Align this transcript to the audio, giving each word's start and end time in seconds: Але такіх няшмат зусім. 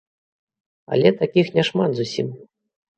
Але 0.97 1.13
такіх 1.21 1.55
няшмат 1.61 1.91
зусім. 2.05 2.27